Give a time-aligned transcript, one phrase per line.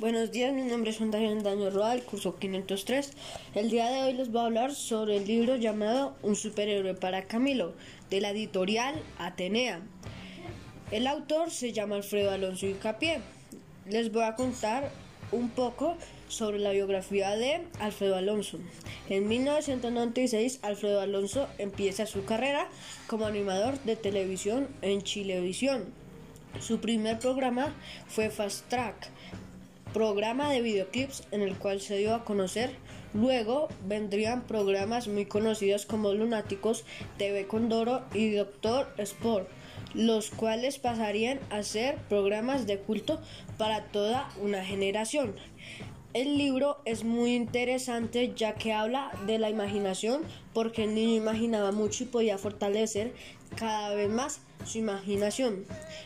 [0.00, 3.10] Buenos días, mi nombre es Juan Daño Daño Roa, curso 503.
[3.56, 7.24] El día de hoy les voy a hablar sobre el libro llamado Un superhéroe para
[7.24, 7.74] Camilo,
[8.08, 9.80] de la editorial Atenea.
[10.92, 13.22] El autor se llama Alfredo Alonso Icapié.
[13.88, 14.88] Les voy a contar
[15.32, 15.96] un poco
[16.28, 18.60] sobre la biografía de Alfredo Alonso.
[19.08, 22.68] En 1996, Alfredo Alonso empieza su carrera
[23.08, 25.86] como animador de televisión en Chilevisión.
[26.60, 27.74] Su primer programa
[28.06, 29.10] fue Fast Track,
[29.92, 32.70] programa de videoclips en el cual se dio a conocer.
[33.14, 36.84] Luego vendrían programas muy conocidos como Lunáticos,
[37.16, 39.48] TV Condoro y Doctor Sport,
[39.94, 43.20] los cuales pasarían a ser programas de culto
[43.56, 45.34] para toda una generación.
[46.14, 50.22] El libro es muy interesante ya que habla de la imaginación
[50.54, 53.12] porque el niño imaginaba mucho y podía fortalecer
[53.56, 55.64] cada vez más su imaginación.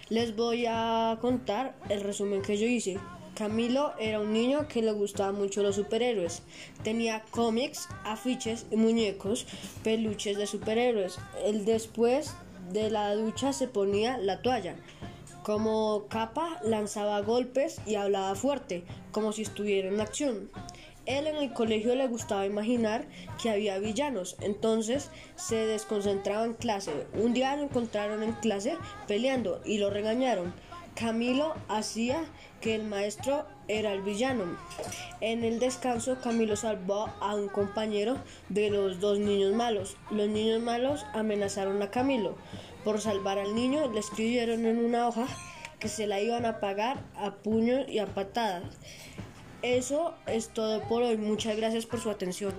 [0.09, 2.99] Les voy a contar el resumen que yo hice.
[3.35, 6.43] Camilo era un niño que le gustaba mucho los superhéroes.
[6.83, 9.47] Tenía cómics, afiches muñecos,
[9.83, 11.19] peluches de superhéroes.
[11.45, 12.35] Él después
[12.73, 14.77] de la ducha se ponía la toalla.
[15.43, 20.51] Como capa lanzaba golpes y hablaba fuerte, como si estuviera en acción.
[21.07, 23.07] Él en el colegio le gustaba imaginar
[23.43, 26.93] que había villanos, entonces se desconcentraba en clase.
[27.15, 28.77] Un día lo encontraron en clase
[29.09, 30.55] peleando y lo regañaron.
[30.95, 32.25] Camilo hacía
[32.61, 34.45] que el maestro era el villano.
[35.21, 39.97] En el descanso, Camilo salvó a un compañero de los dos niños malos.
[40.11, 42.37] Los niños malos amenazaron a Camilo.
[42.85, 45.27] Por salvar al niño, le escribieron en una hoja
[45.79, 48.65] que se la iban a pagar a puños y a patadas.
[49.63, 51.17] Eso es todo por hoy.
[51.17, 52.53] Muchas gracias por su atención.